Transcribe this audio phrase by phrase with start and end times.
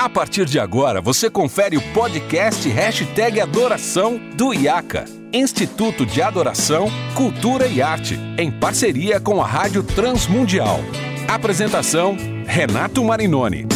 [0.00, 6.88] A partir de agora, você confere o podcast Hashtag Adoração do IACA, Instituto de Adoração,
[7.14, 10.78] Cultura e Arte, em parceria com a Rádio Transmundial.
[11.28, 12.16] Apresentação,
[12.46, 13.66] Renato Marinoni.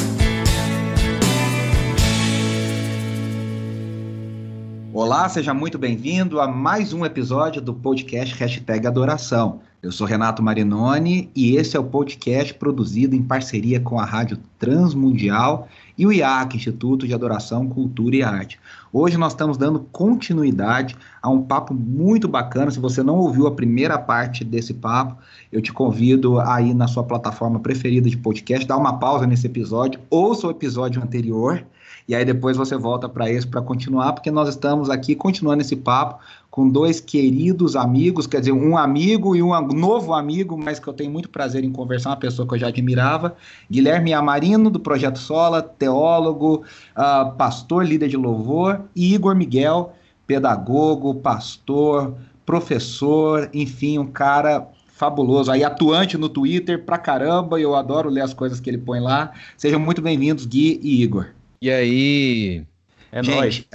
[4.95, 9.61] Olá, seja muito bem-vindo a mais um episódio do podcast Hashtag Adoração.
[9.82, 14.38] Eu sou Renato Marinoni e esse é o podcast produzido em parceria com a Rádio
[14.59, 18.59] Transmundial e o IAC, Instituto de Adoração, Cultura e Arte.
[18.93, 22.70] Hoje nós estamos dando continuidade a um papo muito bacana.
[22.70, 25.17] Se você não ouviu a primeira parte desse papo,
[25.53, 30.01] eu te convido aí na sua plataforma preferida de podcast, dá uma pausa nesse episódio,
[30.11, 31.65] ouça o episódio anterior
[32.06, 35.74] e aí depois você volta para esse para continuar, porque nós estamos aqui continuando esse
[35.74, 40.86] papo com dois queridos amigos, quer dizer, um amigo e um novo amigo, mas que
[40.86, 43.36] eu tenho muito prazer em conversar, uma pessoa que eu já admirava,
[43.68, 46.62] Guilherme Amarino, do Projeto Sola, teólogo,
[46.96, 49.94] uh, pastor, líder de louvor, e Igor Miguel,
[50.27, 52.14] pedagogo, pastor,
[52.46, 58.33] professor, enfim, um cara fabuloso, aí atuante no Twitter pra caramba, eu adoro ler as
[58.33, 59.33] coisas que ele põe lá.
[59.56, 61.30] Sejam muito bem-vindos, Gui e Igor.
[61.65, 62.62] E aí?
[63.11, 63.67] É Gente, nóis.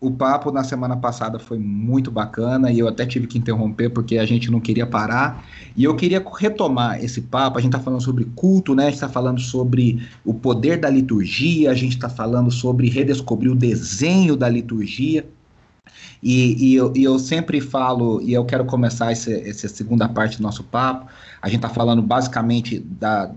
[0.00, 4.18] O papo na semana passada foi muito bacana e eu até tive que interromper porque
[4.18, 5.44] a gente não queria parar.
[5.76, 7.58] E eu queria retomar esse papo.
[7.58, 8.84] A gente está falando sobre culto, né?
[8.84, 13.50] A gente está falando sobre o poder da liturgia, a gente está falando sobre redescobrir
[13.50, 15.26] o desenho da liturgia.
[16.22, 20.44] E, e, eu, e, eu, sempre falo, e eu quero começar essa segunda parte do
[20.44, 21.10] nosso papo.
[21.40, 23.32] A gente está falando basicamente da,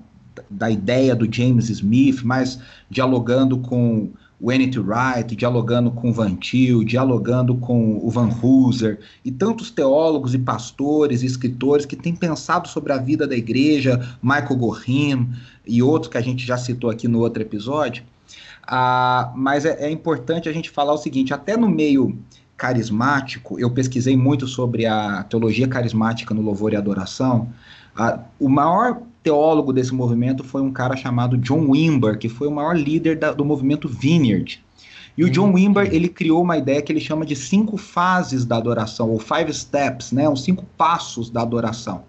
[0.49, 4.79] da ideia do James Smith, mas dialogando com o N.T.
[4.79, 11.23] Wright, dialogando com Van Til, dialogando com o Van Hooser e tantos teólogos e pastores
[11.23, 15.29] e escritores que têm pensado sobre a vida da igreja, Michael Gorin
[15.65, 18.03] e outros que a gente já citou aqui no outro episódio.
[18.67, 22.17] Ah, mas é, é importante a gente falar o seguinte: até no meio
[22.57, 27.49] carismático, eu pesquisei muito sobre a teologia carismática no louvor e adoração.
[27.95, 32.51] Ah, o maior teólogo desse movimento foi um cara chamado John Wimber, que foi o
[32.51, 34.63] maior líder da, do movimento Vineyard.
[35.17, 38.57] E o John Wimber, ele criou uma ideia que ele chama de cinco fases da
[38.57, 42.03] adoração, ou five steps, né, os cinco passos da adoração.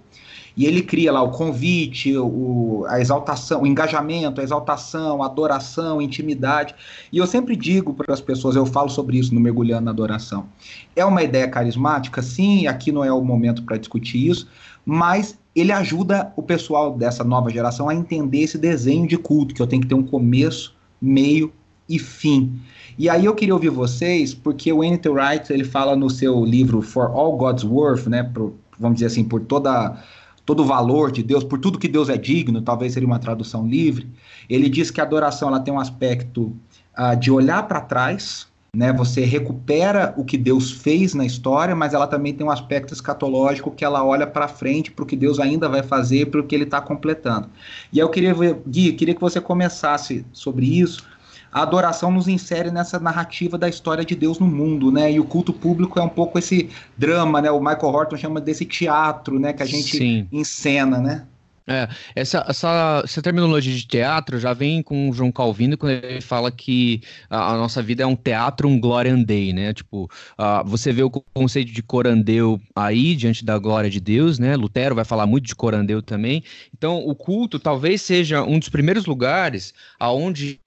[0.54, 6.00] E ele cria lá o convite, o, a exaltação, o engajamento, a exaltação, a adoração,
[6.00, 6.74] a intimidade.
[7.10, 10.48] E eu sempre digo para as pessoas, eu falo sobre isso no Mergulhando na Adoração.
[10.94, 12.20] É uma ideia carismática?
[12.20, 14.48] Sim, aqui não é o momento para discutir isso,
[14.84, 19.62] mas ele ajuda o pessoal dessa nova geração a entender esse desenho de culto, que
[19.62, 21.50] eu tenho que ter um começo, meio
[21.88, 22.60] e fim.
[22.98, 25.08] E aí eu queria ouvir vocês, porque o N.T.
[25.08, 29.24] Wright, ele fala no seu livro For All God's Worth, né, por, vamos dizer assim,
[29.24, 29.96] por toda
[30.44, 33.66] todo o valor de Deus, por tudo que Deus é digno, talvez seria uma tradução
[33.66, 34.08] livre.
[34.48, 36.56] Ele diz que a adoração ela tem um aspecto
[36.96, 38.92] uh, de olhar para trás, né?
[38.92, 43.70] Você recupera o que Deus fez na história, mas ela também tem um aspecto escatológico
[43.70, 46.54] que ela olha para frente para o que Deus ainda vai fazer, para o que
[46.54, 47.48] Ele está completando.
[47.90, 51.06] E eu queria ver, Gui, queria que você começasse sobre isso.
[51.50, 55.10] A adoração nos insere nessa narrativa da história de Deus no mundo, né?
[55.10, 57.50] E o culto público é um pouco esse drama, né?
[57.50, 59.54] O Michael Horton chama desse teatro, né?
[59.54, 60.28] Que a gente Sim.
[60.30, 61.24] encena, né?
[61.68, 66.20] É, essa, essa, essa terminologia de teatro já vem com o João Calvino quando ele
[66.20, 69.72] fala que a, a nossa vida é um teatro, um glória Dei, né?
[69.72, 74.54] Tipo, uh, você vê o conceito de corandeu aí, diante da glória de Deus, né?
[74.54, 76.44] Lutero vai falar muito de corandeu também.
[76.76, 80.60] Então, o culto talvez seja um dos primeiros lugares aonde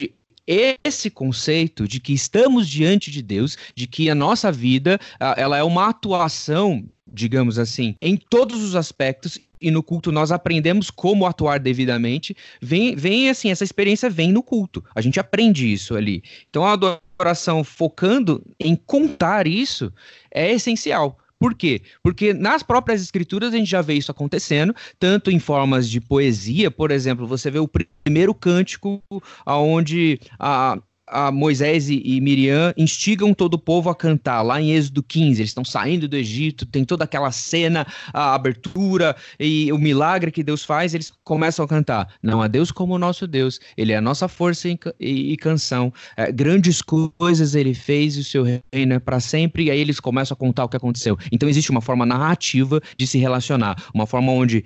[0.50, 5.00] esse conceito de que estamos diante de Deus, de que a nossa vida,
[5.38, 10.90] ela é uma atuação digamos assim, em todos os aspectos e no culto nós aprendemos
[10.90, 14.84] como atuar devidamente, vem, vem assim, essa experiência vem no culto.
[14.96, 16.24] A gente aprende isso ali.
[16.50, 19.92] Então a adoração focando em contar isso
[20.32, 21.19] é essencial.
[21.40, 21.82] Por quê?
[22.04, 26.70] Porque nas próprias escrituras a gente já vê isso acontecendo, tanto em formas de poesia,
[26.70, 27.70] por exemplo, você vê o
[28.04, 29.02] primeiro cântico
[29.46, 30.78] aonde a,
[31.10, 34.42] a Moisés e, Miriam instigam todo o povo a cantar.
[34.42, 39.16] Lá em Êxodo 15, eles estão saindo do Egito, tem toda aquela cena, a abertura
[39.40, 42.14] e o milagre que Deus faz, eles começam a cantar.
[42.22, 44.70] Não há Deus como o nosso Deus, Ele é a nossa força
[45.00, 45.94] e, canção.
[46.16, 50.00] É, grandes coisas Ele fez e o seu reino é para sempre, e aí eles
[50.00, 51.18] começam a contar o que aconteceu.
[51.32, 54.64] Então existe uma forma narrativa de se relacionar, uma forma onde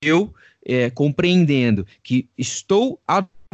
[0.00, 0.32] eu,
[0.64, 3.00] é, compreendendo que estou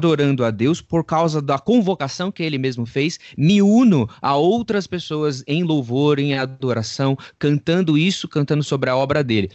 [0.01, 4.87] adorando a Deus por causa da convocação que ele mesmo fez, me uno a outras
[4.87, 9.51] pessoas em louvor, em adoração, cantando isso, cantando sobre a obra dele.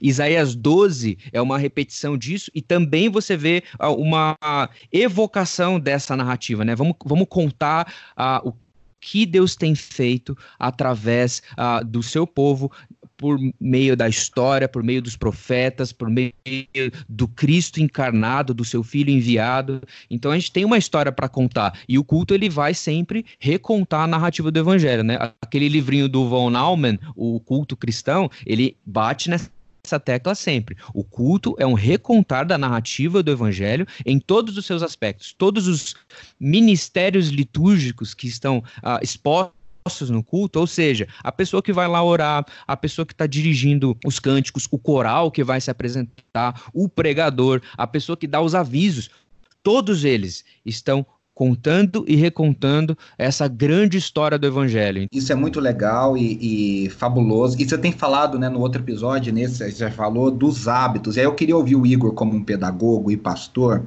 [0.00, 4.36] Isaías 12 é uma repetição disso e também você vê uh, uma
[4.92, 6.74] evocação dessa narrativa, né?
[6.74, 8.54] Vamos, vamos contar uh, o
[9.00, 12.70] que Deus tem feito através uh, do seu povo
[13.18, 16.32] por meio da história, por meio dos profetas, por meio
[17.08, 19.82] do Cristo encarnado, do seu filho enviado.
[20.08, 24.02] Então a gente tem uma história para contar e o culto ele vai sempre recontar
[24.02, 25.18] a narrativa do evangelho, né?
[25.42, 29.50] Aquele livrinho do Von Naumann, o culto cristão, ele bate nessa
[29.84, 30.76] essa tecla sempre.
[30.92, 35.32] O culto é um recontar da narrativa do evangelho em todos os seus aspectos.
[35.32, 35.94] Todos os
[36.38, 39.57] ministérios litúrgicos que estão uh, expostos
[40.10, 43.96] no culto, ou seja, a pessoa que vai lá orar, a pessoa que está dirigindo
[44.04, 48.54] os cânticos, o coral que vai se apresentar, o pregador, a pessoa que dá os
[48.54, 49.10] avisos,
[49.62, 51.06] todos eles estão
[51.38, 55.06] contando e recontando essa grande história do Evangelho.
[55.12, 57.56] Isso é muito legal e, e, fabuloso.
[57.60, 61.16] E você tem falado, né, no outro episódio, nesse, você falou dos hábitos.
[61.16, 63.86] E aí eu queria ouvir o Igor como um pedagogo e pastor.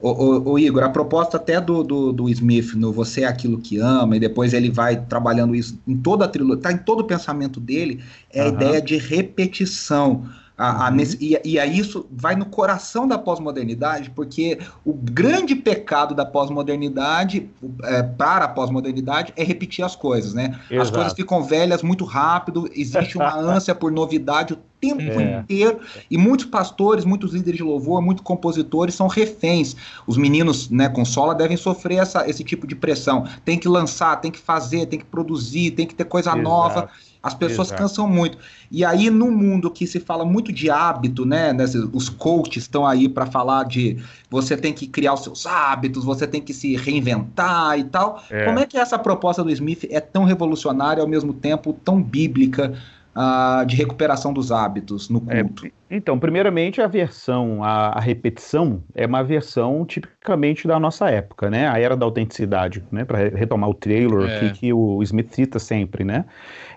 [0.00, 3.58] O, o, o Igor, a proposta até do, do, do, Smith no Você é Aquilo
[3.58, 7.00] que Ama, e depois ele vai trabalhando isso em toda a trilogia, tá em todo
[7.00, 8.00] o pensamento dele,
[8.32, 8.48] é uhum.
[8.48, 10.24] a ideia de repetição.
[10.58, 10.96] A, a, uhum.
[11.20, 17.48] e, e aí isso vai no coração da pós-modernidade, porque o grande pecado da pós-modernidade,
[17.84, 20.58] é, para a pós-modernidade, é repetir as coisas, né?
[20.68, 20.82] Exato.
[20.82, 25.40] As coisas ficam velhas muito rápido, existe uma ânsia por novidade o tempo é.
[25.40, 29.76] inteiro, e muitos pastores, muitos líderes de louvor, muitos compositores são reféns.
[30.06, 33.24] Os meninos, né, com sola devem sofrer essa, esse tipo de pressão.
[33.44, 36.42] Tem que lançar, tem que fazer, tem que produzir, tem que ter coisa Exato.
[36.42, 36.88] nova.
[37.28, 37.82] As pessoas Exato.
[37.82, 38.38] cansam muito.
[38.70, 41.54] E aí, no mundo que se fala muito de hábito, né?
[41.92, 46.26] Os coaches estão aí para falar de você tem que criar os seus hábitos, você
[46.26, 48.22] tem que se reinventar e tal.
[48.30, 48.44] É.
[48.44, 52.74] Como é que essa proposta do Smith é tão revolucionária ao mesmo tempo tão bíblica?
[53.18, 55.66] Uh, de recuperação dos hábitos no é, culto?
[55.66, 61.50] É, então, primeiramente, a versão, a, a, repetição é uma versão tipicamente da nossa época,
[61.50, 61.66] né?
[61.66, 63.04] A era da autenticidade, né?
[63.04, 64.38] Para retomar o trailer é.
[64.38, 66.26] que, que o Smith cita sempre, né?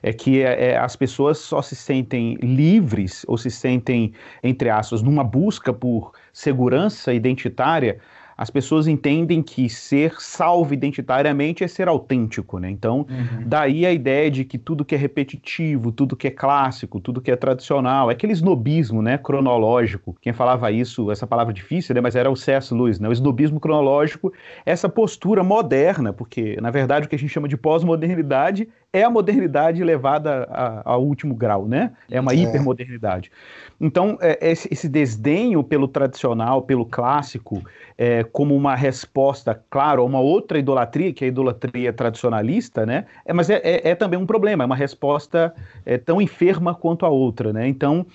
[0.04, 5.02] é que é, é, as pessoas só se sentem livres ou se sentem, entre aspas,
[5.02, 8.00] numa busca por segurança identitária
[8.42, 12.72] as pessoas entendem que ser salvo identitariamente é ser autêntico, né?
[12.72, 13.44] Então, uhum.
[13.46, 17.30] daí a ideia de que tudo que é repetitivo, tudo que é clássico, tudo que
[17.30, 20.18] é tradicional, é aquele snobismo, né, cronológico.
[20.20, 22.74] Quem falava isso, essa palavra difícil, né, mas era o C.S.
[22.74, 23.08] Lewis, né?
[23.08, 24.34] O snobismo cronológico,
[24.66, 29.10] essa postura moderna, porque na verdade o que a gente chama de pós-modernidade é a
[29.10, 31.94] modernidade levada a, ao último grau, né?
[32.10, 32.36] É uma é.
[32.36, 33.32] hipermodernidade.
[33.80, 37.64] Então, é, esse, esse, desdenho pelo tradicional, pelo clássico,
[37.98, 43.06] é, como uma resposta, claro, a uma outra idolatria, que é a idolatria tradicionalista, né?
[43.26, 45.54] É, mas é, é, é também um problema, é uma resposta
[45.86, 47.68] é, tão enferma quanto a outra, né?
[47.68, 48.06] Então,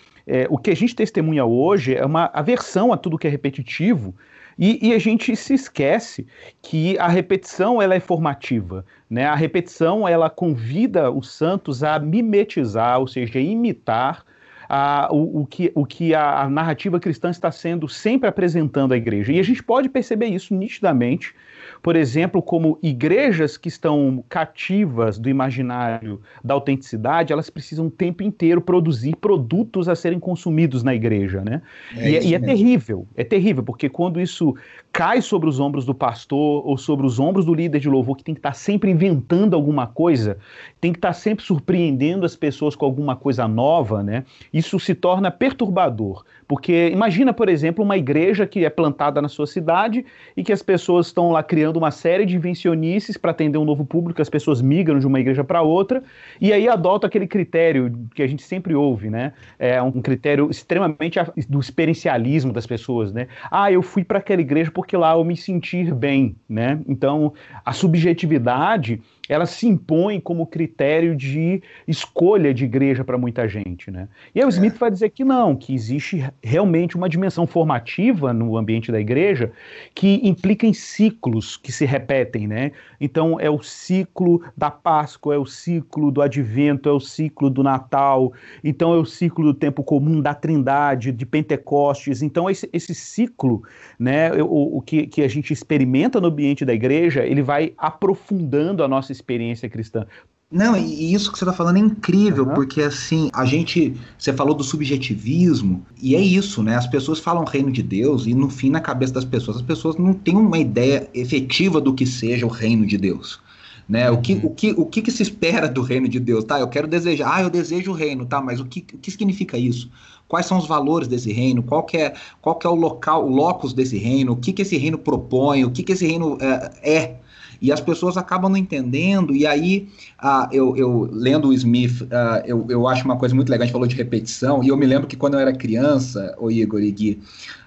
[0.51, 4.13] o que a gente testemunha hoje é uma aversão a tudo que é repetitivo,
[4.59, 6.27] e, e, a gente se esquece
[6.63, 9.27] que a repetição ela é formativa, né?
[9.27, 14.25] A repetição ela convida os santos a mimetizar, ou seja, imitar
[14.69, 18.97] a, o, o, que, o que a, a narrativa cristã está sendo sempre apresentando à
[18.97, 19.33] igreja.
[19.33, 21.35] E a gente pode perceber isso nitidamente
[21.83, 28.23] por exemplo, como igrejas que estão cativas do imaginário da autenticidade, elas precisam o tempo
[28.23, 31.63] inteiro produzir produtos a serem consumidos na igreja, né?
[31.97, 34.55] É e, é, e é terrível, é terrível, porque quando isso
[34.93, 38.25] cai sobre os ombros do pastor ou sobre os ombros do líder de louvor, que
[38.25, 40.39] tem que estar sempre inventando alguma coisa,
[40.81, 44.25] tem que estar sempre surpreendendo as pessoas com alguma coisa nova, né?
[44.53, 46.25] Isso se torna perturbador.
[46.49, 50.05] Porque imagina, por exemplo, uma igreja que é plantada na sua cidade
[50.37, 53.83] e que as pessoas estão lá criando uma série de invencionices para atender um novo
[53.83, 56.03] público, as pessoas migram de uma igreja para outra,
[56.39, 59.33] e aí adota aquele critério que a gente sempre ouve, né?
[59.59, 63.27] É um critério extremamente do experiencialismo das pessoas, né?
[63.51, 66.79] Ah, eu fui para aquela igreja porque lá eu me sentir bem, né?
[66.87, 67.33] Então,
[67.65, 74.09] a subjetividade ela se impõe como critério de escolha de igreja para muita gente, né?
[74.35, 74.79] E aí o Smith é.
[74.79, 79.53] vai dizer que não, que existe realmente uma dimensão formativa no ambiente da igreja
[79.95, 82.73] que implica em ciclos que se repetem, né?
[83.01, 87.63] Então é o ciclo da Páscoa, é o ciclo do Advento, é o ciclo do
[87.63, 92.23] Natal, então é o ciclo do tempo comum da Trindade, de Pentecostes.
[92.23, 93.63] Então esse, esse ciclo,
[93.99, 98.83] né, o, o que, que a gente experimenta no ambiente da igreja, ele vai aprofundando
[98.83, 100.07] a nossa experiência cristã.
[100.51, 102.55] Não, e isso que você está falando é incrível, uhum.
[102.55, 103.97] porque assim, a gente.
[104.17, 106.77] Você falou do subjetivismo, e é isso, né?
[106.77, 109.97] As pessoas falam reino de Deus, e no fim, na cabeça das pessoas, as pessoas
[109.97, 113.41] não têm uma ideia efetiva do que seja o reino de Deus.
[113.89, 114.09] Né?
[114.11, 114.19] Uhum.
[114.19, 116.45] O, que, o, que, o que, que se espera do reino de Deus?
[116.45, 119.11] Tá, eu quero desejar, ah, eu desejo o reino, tá, mas o que, o que
[119.13, 119.91] significa isso?
[120.29, 123.31] quais são os valores desse reino, qual que é, qual que é o local, o
[123.31, 126.71] locus desse reino, o que, que esse reino propõe, o que, que esse reino é,
[126.83, 127.17] é
[127.61, 132.43] e as pessoas acabam não entendendo, e aí ah, eu, eu, lendo o Smith, ah,
[132.45, 134.87] eu, eu acho uma coisa muito legal, a gente falou de repetição, e eu me
[134.87, 137.23] lembro que quando eu era criança, o Igor e Gui,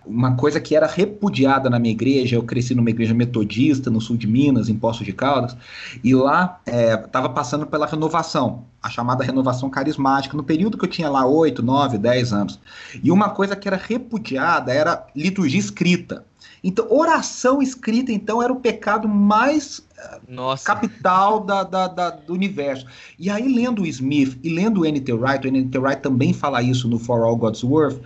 [0.06, 4.18] uma coisa que era repudiada na minha igreja, eu cresci numa igreja metodista no sul
[4.18, 5.56] de Minas, em Poços de Caldas,
[6.04, 10.90] e lá estava é, passando pela renovação, a chamada renovação carismática, no período que eu
[10.90, 12.60] tinha lá 8, 9, 10 anos.
[13.04, 16.26] E uma coisa que era repudiada era liturgia escrita.
[16.64, 20.66] Então, oração escrita, então, era o pecado mais eh, Nossa.
[20.66, 22.86] capital da, da, da, do universo.
[23.18, 25.12] E aí, lendo o Smith e lendo o N.T.
[25.14, 25.78] Wright, o N.T.
[25.78, 28.02] Wright também fala isso no For All God's Worth,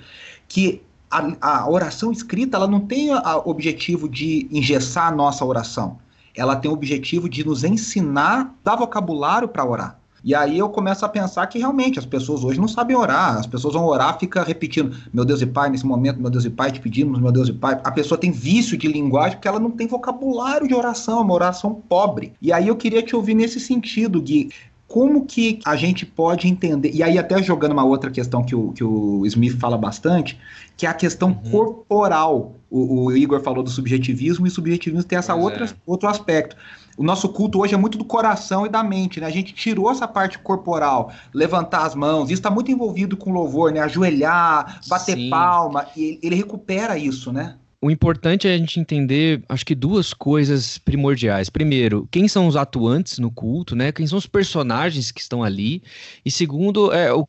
[0.48, 5.98] que a, a oração escrita ela não tem o objetivo de engessar a nossa oração.
[6.36, 10.00] Ela tem o objetivo de nos ensinar, dar vocabulário para orar.
[10.23, 13.37] E aí eu começo a pensar que realmente as pessoas hoje não sabem orar.
[13.37, 16.49] As pessoas vão orar, fica repetindo, meu Deus e Pai, nesse momento, meu Deus e
[16.49, 17.79] Pai, te pedimos, meu Deus e Pai.
[17.83, 21.33] A pessoa tem vício de linguagem porque ela não tem vocabulário de oração, é uma
[21.33, 22.33] oração pobre.
[22.41, 24.49] E aí eu queria te ouvir nesse sentido, Gui
[24.93, 28.71] como que a gente pode entender, e aí até jogando uma outra questão que o,
[28.73, 30.39] que o Smith fala bastante,
[30.77, 31.50] que é a questão uhum.
[31.50, 32.53] corporal.
[32.69, 35.69] O, o, Igor falou do subjetivismo, e o subjetivismo tem essa outra, é.
[35.88, 36.55] outro aspecto
[36.95, 39.25] o nosso culto hoje é muito do coração e da mente, né?
[39.25, 43.71] A gente tirou essa parte corporal, levantar as mãos, isso está muito envolvido com louvor,
[43.71, 43.79] né?
[43.79, 45.29] Ajoelhar, bater Sim.
[45.31, 47.55] palma, e ele recupera isso, né?
[47.83, 51.49] O importante é a gente entender, acho que duas coisas primordiais.
[51.49, 53.91] Primeiro, quem são os atuantes no culto, né?
[53.91, 55.83] Quem são os personagens que estão ali?
[56.23, 57.27] E segundo, é, o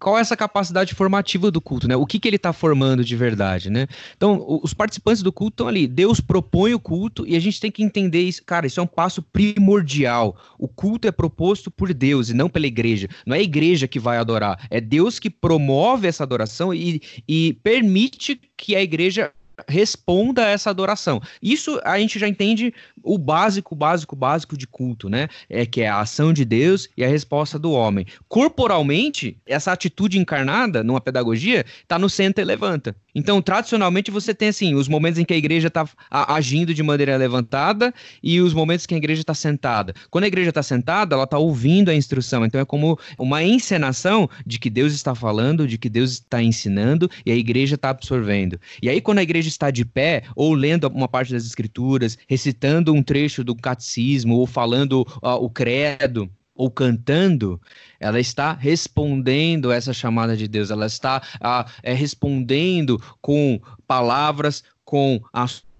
[0.00, 1.94] qual é essa capacidade formativa do culto, né?
[1.94, 3.86] O que, que ele está formando de verdade, né?
[4.16, 5.86] Então, os participantes do culto estão ali.
[5.86, 8.42] Deus propõe o culto e a gente tem que entender isso.
[8.44, 10.36] Cara, isso é um passo primordial.
[10.58, 13.06] O culto é proposto por Deus e não pela igreja.
[13.24, 17.56] Não é a igreja que vai adorar, é Deus que promove essa adoração e, e
[17.62, 19.32] permite que a igreja
[19.68, 21.20] responda a essa adoração.
[21.42, 25.28] Isso a gente já entende o básico, básico, básico de culto, né?
[25.48, 28.06] É que é a ação de Deus e a resposta do homem.
[28.28, 32.94] Corporalmente, essa atitude encarnada numa pedagogia está no senta e levanta.
[33.14, 37.16] Então, tradicionalmente, você tem assim, os momentos em que a igreja está agindo de maneira
[37.16, 37.92] levantada
[38.22, 39.94] e os momentos que a igreja está sentada.
[40.10, 42.44] Quando a igreja está sentada, ela está ouvindo a instrução.
[42.44, 47.10] Então, é como uma encenação de que Deus está falando, de que Deus está ensinando
[47.26, 48.58] e a igreja está absorvendo.
[48.82, 52.91] E aí, quando a igreja está de pé, ou lendo uma parte das escrituras, recitando
[52.92, 57.60] um trecho do catecismo, ou falando uh, o credo, ou cantando,
[57.98, 65.20] ela está respondendo essa chamada de Deus, ela está uh, é, respondendo com palavras, com
[65.32, 65.71] ações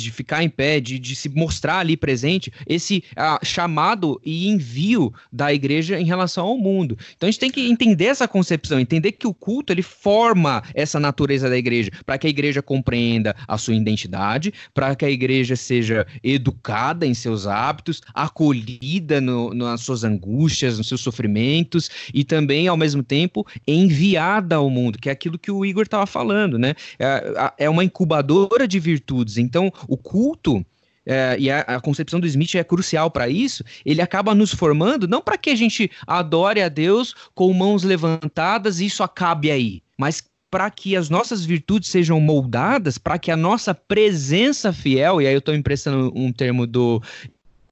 [0.00, 5.12] de ficar em pé, de, de se mostrar ali presente, esse uh, chamado e envio
[5.32, 6.96] da igreja em relação ao mundo.
[7.16, 10.98] Então a gente tem que entender essa concepção, entender que o culto ele forma essa
[11.00, 15.56] natureza da igreja, para que a igreja compreenda a sua identidade, para que a igreja
[15.56, 22.68] seja educada em seus hábitos, acolhida no, nas suas angústias, nos seus sofrimentos e também,
[22.68, 26.74] ao mesmo tempo, enviada ao mundo, que é aquilo que o Igor estava falando, né?
[26.98, 29.38] É, é uma incubadora de virtudes.
[29.38, 30.64] Então, então, o culto
[31.06, 35.08] é, e a, a, concepção do Smith é crucial para isso, ele acaba nos formando
[35.08, 39.82] não para que a gente adore a Deus com mãos levantadas e isso acabe aí,
[39.96, 45.26] mas para que as nossas virtudes sejam moldadas, para que a nossa presença fiel, e
[45.26, 47.02] aí eu estou emprestando um termo do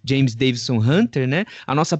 [0.03, 1.45] James Davison Hunter, né?
[1.67, 1.97] A nossa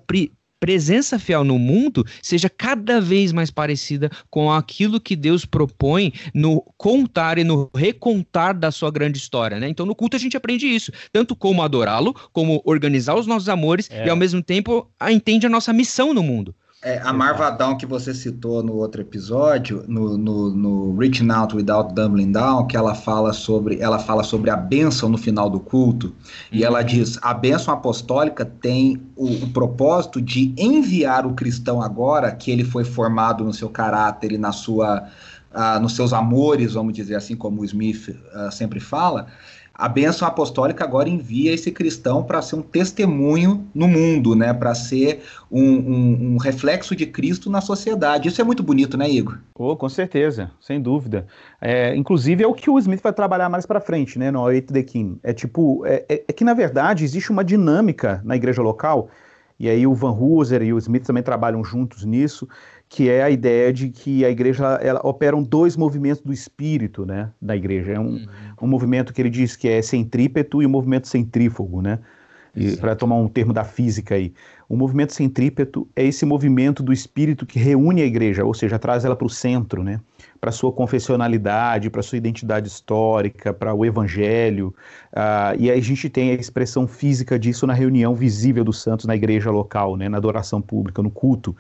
[0.65, 6.63] presença fiel no mundo seja cada vez mais parecida com aquilo que Deus propõe no
[6.79, 9.69] contar e no recontar da sua grande história, né?
[9.69, 13.91] Então no culto a gente aprende isso, tanto como adorá-lo, como organizar os nossos amores
[13.91, 14.07] é.
[14.07, 16.55] e ao mesmo tempo entende a nossa missão no mundo.
[16.85, 21.57] É, a Marva Down que você citou no outro episódio, no, no, no, Reaching Out
[21.57, 25.59] Without Dumbling Down, que ela fala sobre, ela fala sobre a bênção no final do
[25.59, 26.13] culto, uhum.
[26.53, 26.85] e ela uhum.
[26.85, 32.65] diz: a bênção apostólica tem o, o, propósito de enviar o cristão agora, que ele
[32.65, 35.09] foi formado no seu caráter e na sua,
[35.55, 39.29] uh, nos seus amores, vamos dizer assim, como o Smith uh, sempre fala,
[39.77, 44.55] a bênção apostólica agora envia esse cristão para ser um testemunho no mundo, né?
[44.55, 48.29] Para ser um, um, um, reflexo de Cristo na sociedade.
[48.29, 49.39] Isso é muito bonito, né, Igor?
[49.53, 51.27] Oh, com certeza, sem dúvida.
[51.61, 54.31] É, inclusive é o que o Smith vai trabalhar mais para frente, né?
[54.31, 55.19] No Eight the King.
[55.25, 59.09] É tipo, é, é, é, que na verdade existe uma dinâmica na igreja local.
[59.59, 62.49] E aí o Van Hooser e o Smith também trabalham juntos nisso
[62.89, 67.31] que é a ideia de que a igreja ela operam dois movimentos do espírito, né,
[67.41, 67.93] da igreja.
[67.93, 68.27] É um, uhum.
[68.63, 71.99] um movimento que ele diz que é centrípeto e um movimento centrífugo, né?
[72.81, 74.33] Para tomar um termo da física aí.
[74.69, 79.05] O movimento centrípeto é esse movimento do espírito que reúne a igreja, ou seja, traz
[79.05, 80.01] ela para o centro, né?
[80.45, 84.75] para sua confessionalidade, para sua identidade histórica, para o evangelho.
[85.11, 89.07] Uh, e aí a gente tem a expressão física disso na reunião visível dos santos
[89.07, 91.57] na igreja local, né, na adoração pública, no culto.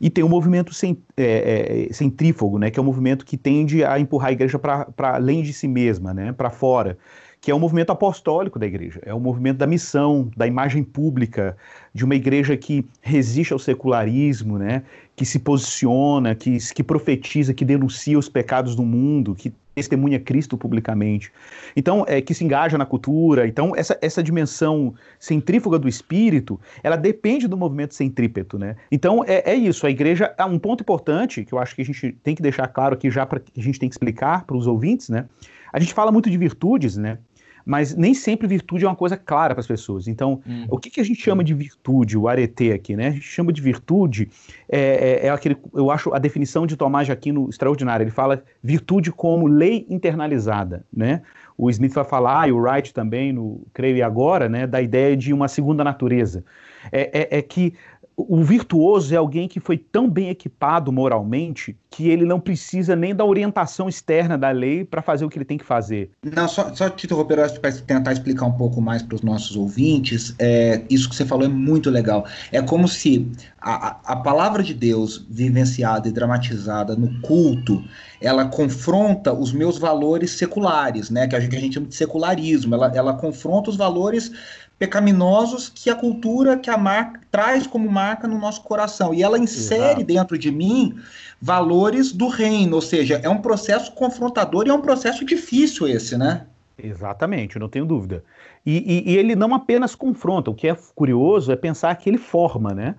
[0.00, 3.84] E tem o movimento cent, é, é, centrífugo, né, que é um movimento que tende
[3.84, 6.98] a empurrar a igreja para além de si mesma, né, para fora
[7.44, 11.54] que é o movimento apostólico da igreja, é o movimento da missão, da imagem pública,
[11.92, 14.82] de uma igreja que resiste ao secularismo, né,
[15.14, 20.56] que se posiciona, que, que profetiza, que denuncia os pecados do mundo, que testemunha Cristo
[20.56, 21.30] publicamente.
[21.76, 23.46] Então, é, que se engaja na cultura.
[23.46, 28.76] Então, essa, essa dimensão centrífuga do espírito, ela depende do movimento centrípeto, né?
[28.90, 29.86] Então, é, é isso.
[29.86, 32.68] A igreja, é um ponto importante, que eu acho que a gente tem que deixar
[32.68, 35.26] claro aqui já para a gente tem que explicar para os ouvintes, né?
[35.72, 37.18] A gente fala muito de virtudes, né?
[37.64, 40.06] Mas nem sempre virtude é uma coisa clara para as pessoas.
[40.06, 40.66] Então, hum.
[40.68, 43.08] o que, que, a gente chama de virtude, o arete aqui, né?
[43.08, 44.28] A gente chama de virtude,
[44.68, 48.04] é, é, é, aquele, eu acho a definição de Tomás de Aquino extraordinária.
[48.04, 51.22] Ele fala virtude como lei internalizada, né?
[51.56, 55.16] O Smith vai falar, e o Wright também, no Creio e Agora, né, da ideia
[55.16, 56.44] de uma segunda natureza.
[56.92, 57.74] é, é, é que
[58.16, 63.14] o virtuoso é alguém que foi tão bem equipado moralmente que ele não precisa nem
[63.14, 66.10] da orientação externa da lei para fazer o que ele tem que fazer.
[66.24, 70.34] Não, só, só te interromper, para tentar explicar um pouco mais para os nossos ouvintes,
[70.38, 72.26] é, isso que você falou é muito legal.
[72.50, 73.30] É como se
[73.60, 77.82] a, a palavra de Deus vivenciada e dramatizada no culto,
[78.20, 81.94] ela confronta os meus valores seculares, né, que a gente, que a gente chama de
[81.94, 84.32] secularismo, ela, ela confronta os valores
[84.78, 89.14] pecaminosos que a cultura, que a marca traz como marca no nosso coração.
[89.14, 90.04] E ela insere Exato.
[90.04, 90.96] dentro de mim
[91.40, 96.16] valores do reino, ou seja, é um processo confrontador e é um processo difícil esse,
[96.16, 96.46] né?
[96.76, 98.24] Exatamente, não tenho dúvida.
[98.66, 102.18] E, e, e ele não apenas confronta, o que é curioso é pensar que ele
[102.18, 102.94] forma, né?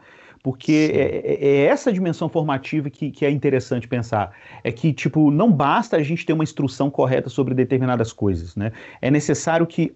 [0.45, 4.31] porque é, é, é, essa dimensão formativa que, que, é interessante pensar.
[4.63, 8.71] É que, tipo, não basta a gente ter uma instrução correta sobre determinadas coisas, né?
[9.01, 9.95] É necessário que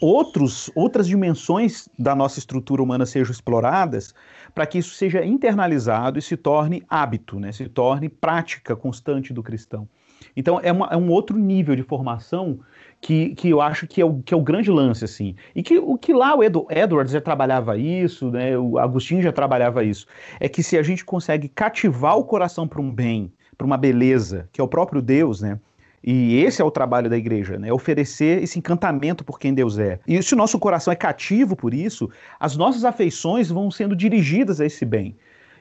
[0.00, 4.14] outros, outras dimensões da nossa estrutura humana sejam exploradas
[4.54, 7.52] para que isso seja internalizado e se torne hábito, né?
[7.52, 9.88] se torne prática constante do cristão.
[10.36, 12.58] Então é, uma, é um outro nível de formação
[13.00, 15.36] que, que eu acho que é, o, que é o grande lance, assim.
[15.54, 18.58] E que o que lá o Edwards já trabalhava isso, né?
[18.58, 20.06] o Agostinho já trabalhava isso.
[20.40, 24.48] É que se a gente consegue cativar o coração para um bem, para uma beleza,
[24.52, 25.58] que é o próprio Deus, né?
[26.02, 27.72] E esse é o trabalho da igreja, né?
[27.72, 29.98] Oferecer esse encantamento por quem Deus é.
[30.06, 32.08] E se o nosso coração é cativo por isso,
[32.38, 35.16] as nossas afeições vão sendo dirigidas a esse bem.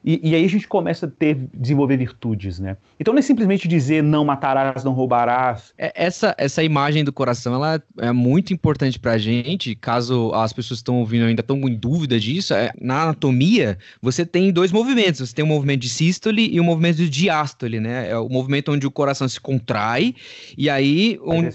[0.07, 2.77] E, e, aí a gente começa a ter, desenvolver virtudes, né?
[2.97, 5.73] Então não é simplesmente dizer não matarás, não roubarás.
[5.77, 10.79] É, essa, essa imagem do coração, ela é muito importante pra gente, caso as pessoas
[10.79, 15.35] estão ouvindo ainda estão em dúvida disso, é, na anatomia você tem dois movimentos, você
[15.35, 18.09] tem um movimento de sístole e um movimento de diástole, né?
[18.09, 20.15] É o movimento onde o coração se contrai
[20.57, 21.49] e aí onde,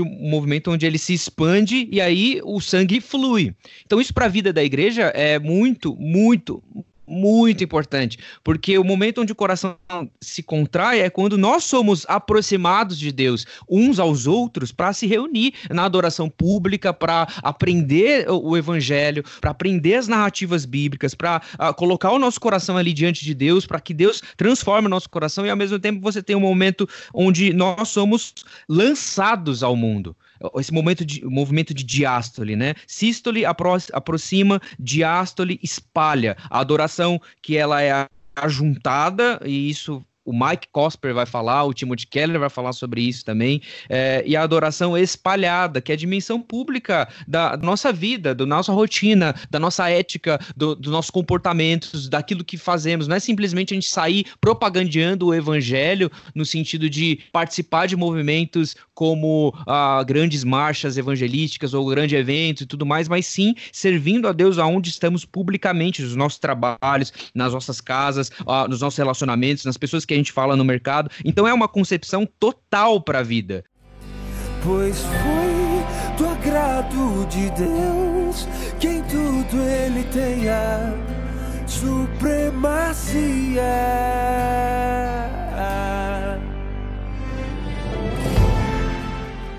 [0.00, 3.54] o movimento onde ele se expande e aí o sangue flui.
[3.84, 6.62] Então isso para a vida da igreja é muito, muito,
[7.08, 9.76] muito importante, porque o momento onde o coração
[10.20, 15.54] se contrai é quando nós somos aproximados de Deus uns aos outros para se reunir
[15.70, 22.12] na adoração pública, para aprender o evangelho, para aprender as narrativas bíblicas, para ah, colocar
[22.12, 25.50] o nosso coração ali diante de Deus, para que Deus transforme o nosso coração e
[25.50, 28.34] ao mesmo tempo você tem um momento onde nós somos
[28.68, 30.14] lançados ao mundo
[30.56, 32.74] esse momento de movimento de diástole, né?
[32.86, 36.36] Sístole apro aproxima, diástole espalha.
[36.50, 42.06] A adoração que ela é ajuntada e isso o Mike Cosper vai falar, o Timothy
[42.06, 46.38] Keller vai falar sobre isso também, é, e a adoração espalhada, que é a dimensão
[46.38, 52.44] pública da nossa vida, da nossa rotina, da nossa ética, do, dos nossos comportamentos, daquilo
[52.44, 53.08] que fazemos.
[53.08, 58.76] Não é simplesmente a gente sair propagandeando o evangelho no sentido de participar de movimentos
[58.94, 64.32] como ah, grandes marchas evangelísticas ou grande evento e tudo mais, mas sim servindo a
[64.32, 69.78] Deus aonde estamos publicamente, nos nossos trabalhos, nas nossas casas, ah, nos nossos relacionamentos, nas
[69.78, 71.10] pessoas que a gente fala no mercado.
[71.24, 73.64] Então é uma concepção total para a vida.
[74.62, 75.58] Pois foi
[76.16, 78.46] do agrado de Deus
[78.80, 80.94] que em tudo ele tenha
[81.66, 83.18] supremacia.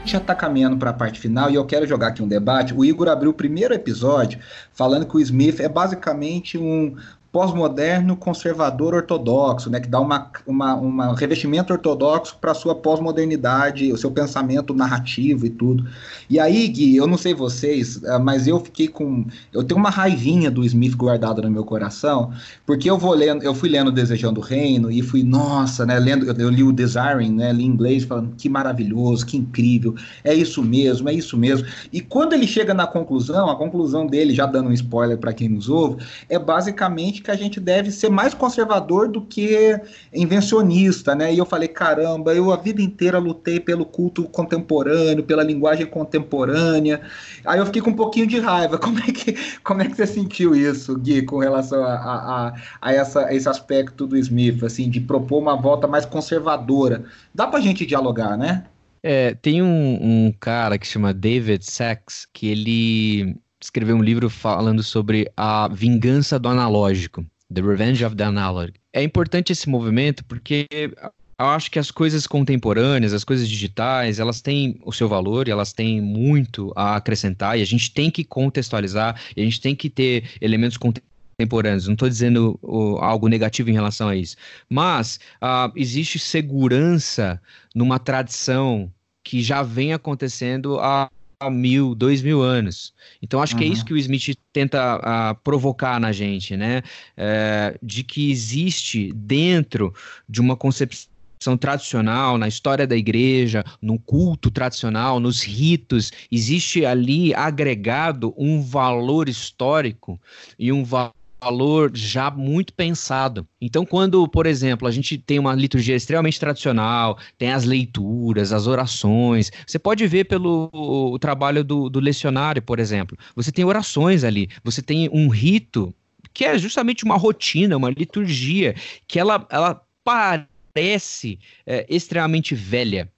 [0.10, 2.74] já está caminhando para a parte final e eu quero jogar aqui um debate.
[2.74, 4.40] O Igor abriu o primeiro episódio
[4.74, 6.96] falando que o Smith é basicamente um
[7.32, 13.92] pós-moderno conservador ortodoxo, né, que dá uma, uma, uma revestimento ortodoxo para a sua pós-modernidade,
[13.94, 15.88] o seu pensamento narrativo e tudo.
[16.28, 19.26] E aí, Gui, eu não sei vocês, eh, mas eu fiquei com.
[19.54, 22.32] Eu tenho uma raivinha do Smith guardada no meu coração,
[22.66, 26.26] porque eu vou lendo, eu fui lendo Desejando o Reino e fui, nossa, né, lendo,
[26.26, 30.34] eu, eu li o Desiring, né, li em inglês, falando que maravilhoso, que incrível, é
[30.34, 31.68] isso mesmo, é isso mesmo.
[31.94, 35.48] E quando ele chega na conclusão, a conclusão dele, já dando um spoiler para quem
[35.48, 39.80] nos ouve, é basicamente que a gente deve ser mais conservador do que
[40.14, 41.34] invencionista, né?
[41.34, 47.02] E eu falei, caramba, eu a vida inteira lutei pelo culto contemporâneo, pela linguagem contemporânea.
[47.46, 48.78] Aí eu fiquei com um pouquinho de raiva.
[48.90, 52.94] Como é que, como é que você sentiu isso, Gui, com relação a, a, a,
[52.94, 57.04] essa, a esse aspecto do Smith, assim, de propor uma volta mais conservadora?
[57.34, 58.66] Dá pra gente dialogar, né?
[59.02, 64.82] É, tem um, um, cara que chama David Sachs que ele escreveu um livro falando
[64.82, 68.74] sobre a vingança do analógico, The Revenge of the Analog.
[68.94, 74.42] É importante esse movimento porque eu acho que as coisas contemporâneas, as coisas digitais, elas
[74.42, 78.24] têm o seu valor e elas têm muito a acrescentar e a gente tem que
[78.24, 81.88] contextualizar e a gente tem que ter elementos contemporâneos.
[81.88, 82.60] Não estou dizendo
[83.00, 84.36] algo negativo em relação a isso,
[84.70, 87.42] mas uh, existe segurança
[87.74, 88.92] numa tradição
[89.24, 91.10] que já vem acontecendo há
[91.50, 92.94] mil, dois mil anos.
[93.22, 93.60] Então acho uhum.
[93.60, 93.88] que é isso uhum.
[93.88, 96.82] que o Smith tenta uh, provocar na gente, né?
[97.16, 99.94] É, de que existe dentro
[100.28, 107.34] de uma concepção tradicional, na história da igreja, no culto tradicional, nos ritos, existe ali
[107.34, 110.20] agregado um valor histórico
[110.58, 113.48] e um valor valor já muito pensado.
[113.62, 118.68] Então, quando, por exemplo, a gente tem uma liturgia extremamente tradicional, tem as leituras, as
[118.68, 123.18] orações, você pode ver pelo o trabalho do, do lecionário, por exemplo.
[123.36, 125.94] Você tem orações ali, você tem um rito
[126.34, 128.76] que é justamente uma rotina, uma liturgia,
[129.08, 133.12] que ela, ela parece é, extremamente velha.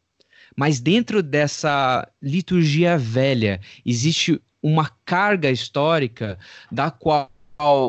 [0.55, 6.37] Mas dentro dessa liturgia velha existe uma carga histórica
[6.71, 7.30] da qual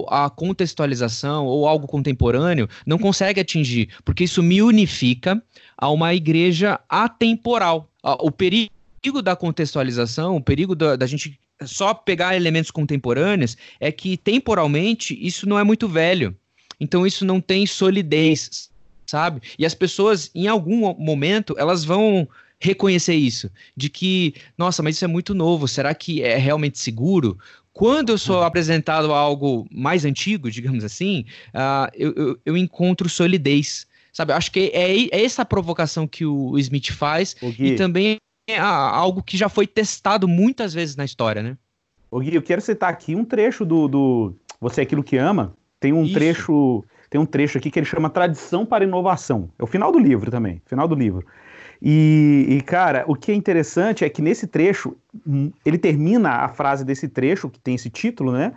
[0.09, 5.43] a contextualização ou algo contemporâneo não consegue atingir, porque isso me unifica
[5.77, 7.89] a uma igreja atemporal.
[8.03, 14.17] O perigo da contextualização, o perigo da, da gente só pegar elementos contemporâneos é que
[14.17, 16.37] temporalmente isso não é muito velho.
[16.81, 18.71] Então isso não tem solidez,
[19.07, 19.41] sabe?
[19.59, 22.29] E as pessoas, em algum momento, elas vão
[22.63, 27.37] reconhecer isso, de que, nossa, mas isso é muito novo, será que é realmente seguro?
[27.73, 28.45] Quando eu sou uhum.
[28.45, 33.87] apresentado a algo mais antigo, digamos assim, uh, eu, eu, eu, encontro solidez.
[34.13, 39.23] Sabe, acho que é, é essa provocação que o Smith faz e também é algo
[39.23, 41.57] que já foi testado muitas vezes na história, né?
[42.11, 45.57] Ô Gui, eu quero citar aqui um trecho do, do Você é Aquilo que Ama.
[45.81, 46.15] Tem um Isso.
[46.15, 49.51] trecho tem um trecho aqui que ele chama Tradição para Inovação.
[49.59, 51.27] É o final do livro também, final do livro.
[51.85, 56.49] E, e, cara, o que é interessante é que nesse trecho, hum, ele termina a
[56.49, 58.53] frase desse trecho, que tem esse título, né?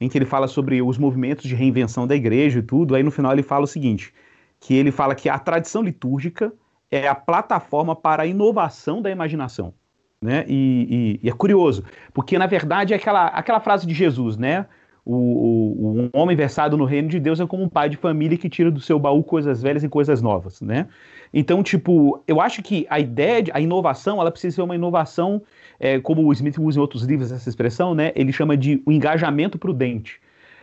[0.00, 2.94] Em que ele fala sobre os movimentos de reinvenção da igreja e tudo.
[2.94, 4.14] Aí no final ele fala o seguinte:
[4.58, 6.50] que ele fala que a tradição litúrgica
[6.90, 9.74] é a plataforma para a inovação da imaginação.
[10.20, 10.46] Né?
[10.48, 14.66] E, e, e é curioso, porque na verdade é aquela, aquela frase de Jesus, né?
[15.04, 18.38] O, o, um homem versado no reino de Deus é como um pai de família
[18.38, 20.86] que tira do seu baú coisas velhas e coisas novas, né?
[21.32, 25.42] Então, tipo, eu acho que a ideia, de, a inovação, ela precisa ser uma inovação,
[25.80, 28.12] é, como o Smith usa em outros livros essa expressão, né?
[28.14, 30.20] Ele chama de um engajamento prudente.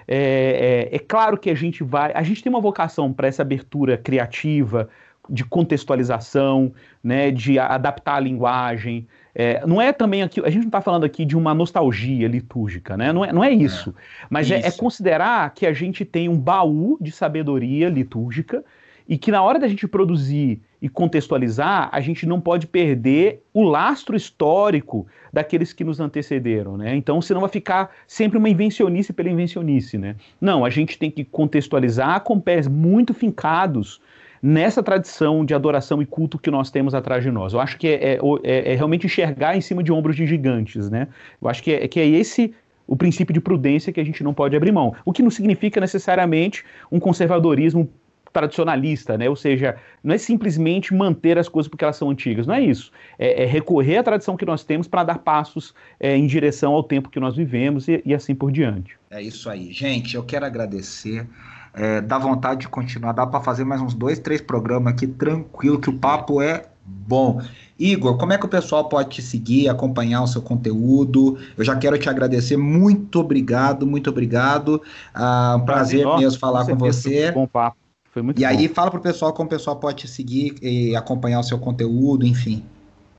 [0.07, 3.41] É, é, é claro que a gente vai, a gente tem uma vocação para essa
[3.41, 4.89] abertura criativa,
[5.29, 9.07] de contextualização, né, de adaptar a linguagem.
[9.35, 12.97] É, não é também aqui, a gente não está falando aqui de uma nostalgia litúrgica,
[12.97, 13.13] né?
[13.13, 13.91] Não é, não é isso.
[13.91, 18.65] É, mas é, é, considerar que a gente tem um baú de sabedoria litúrgica
[19.09, 23.63] e que na hora da gente produzir e contextualizar, a gente não pode perder o
[23.63, 26.95] lastro histórico daqueles que nos antecederam, né?
[26.95, 30.15] Então, senão vai ficar sempre uma invencionice pela invencionice, né?
[30.39, 33.99] Não, a gente tem que contextualizar com pés muito fincados
[34.41, 37.51] nessa tradição de adoração e culto que nós temos atrás de nós.
[37.51, 40.87] Eu acho que é, é, é, é realmente enxergar em cima de ombros de gigantes,
[40.87, 41.07] né?
[41.41, 42.53] Eu acho que é, que é esse
[42.89, 44.95] o princípio de prudência que a gente não pode abrir mão.
[45.05, 47.87] O que não significa necessariamente um conservadorismo
[48.31, 49.29] tradicionalista, né?
[49.29, 52.91] Ou seja, não é simplesmente manter as coisas porque elas são antigas, não é isso.
[53.17, 56.83] É, é recorrer à tradição que nós temos para dar passos é, em direção ao
[56.83, 58.97] tempo que nós vivemos e, e, assim por diante.
[59.09, 60.15] É isso aí, gente.
[60.15, 61.27] Eu quero agradecer.
[61.73, 65.79] É, dá vontade de continuar, dá para fazer mais uns dois, três programas aqui tranquilo,
[65.79, 67.41] que o papo é Bom,
[67.77, 71.37] Igor, como é que o pessoal pode te seguir, acompanhar o seu conteúdo?
[71.57, 72.57] Eu já quero te agradecer.
[72.57, 74.81] Muito obrigado, muito obrigado.
[75.13, 77.31] Ah, um prazer, prazer mesmo falar com, com você.
[77.31, 77.78] Bom papo.
[78.11, 78.47] Foi muito e bom.
[78.47, 81.59] aí, fala para o pessoal como o pessoal pode te seguir e acompanhar o seu
[81.59, 82.63] conteúdo, enfim.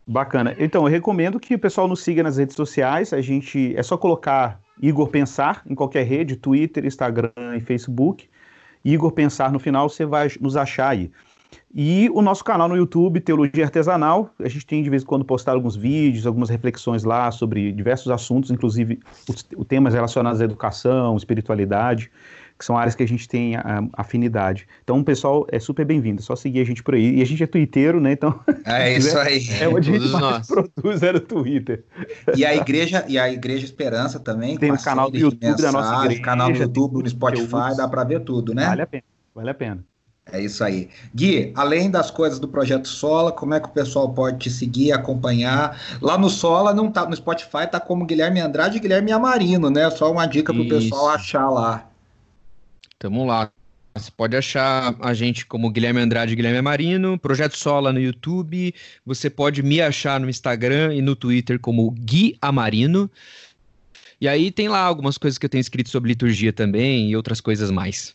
[0.06, 0.56] Bacana.
[0.58, 3.12] Então, eu recomendo que o pessoal nos siga nas redes sociais.
[3.12, 8.28] A gente é só colocar Igor Pensar em qualquer rede, Twitter, Instagram e Facebook.
[8.84, 11.10] Igor Pensar no final, você vai nos achar aí.
[11.72, 15.24] E o nosso canal no YouTube, Teologia Artesanal, a gente tem de vez em quando
[15.24, 18.98] postado alguns vídeos, algumas reflexões lá sobre diversos assuntos, inclusive
[19.28, 22.10] os temas relacionados à educação, espiritualidade
[22.60, 24.68] que são áreas que a gente tem a, afinidade.
[24.84, 27.16] Então, o pessoal é super bem-vindo, é só seguir a gente por aí.
[27.16, 28.12] E a gente é twitteiro, né?
[28.12, 28.38] Então.
[28.66, 29.42] É isso aí.
[29.58, 30.46] É onde a gente nós.
[30.46, 31.82] produz é no Twitter.
[32.36, 34.58] E a igreja, e a Igreja Esperança também.
[34.58, 36.20] Tem o canal do YouTube da nossa igreja.
[36.20, 38.66] canal no YouTube, no Spotify, dá para ver tudo, né?
[38.66, 39.84] Vale a pena, vale a pena.
[40.30, 40.90] É isso aí.
[41.14, 44.92] Gui, além das coisas do Projeto Sola, como é que o pessoal pode te seguir,
[44.92, 45.80] acompanhar?
[46.00, 49.88] Lá no Sola, não tá, no Spotify tá como Guilherme Andrade e Guilherme Amarino, né?
[49.90, 50.74] Só uma dica pro isso.
[50.74, 51.89] pessoal achar lá.
[53.00, 53.50] Tamo lá.
[53.94, 58.74] Você pode achar a gente como Guilherme Andrade Guilherme Marino, Projeto Sola no YouTube.
[59.06, 63.10] Você pode me achar no Instagram e no Twitter como Gui Amarino.
[64.20, 67.40] E aí tem lá algumas coisas que eu tenho escrito sobre liturgia também e outras
[67.40, 68.14] coisas mais.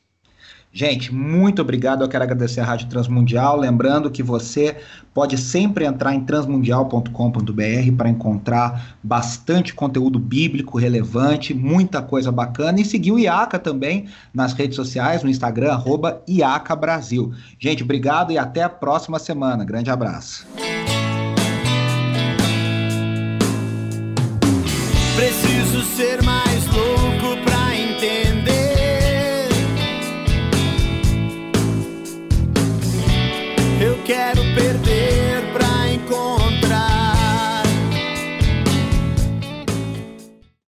[0.78, 2.04] Gente, muito obrigado.
[2.04, 3.56] Eu quero agradecer a Rádio Transmundial.
[3.56, 4.76] Lembrando que você
[5.14, 12.82] pode sempre entrar em transmundial.com.br para encontrar bastante conteúdo bíblico relevante, muita coisa bacana.
[12.82, 17.32] E seguir o IACA também nas redes sociais, no Instagram, arroba IACA Brasil.
[17.58, 19.64] Gente, obrigado e até a próxima semana.
[19.64, 20.46] Grande abraço.
[25.16, 26.95] Preciso ser mais louco
[34.06, 34.45] quero.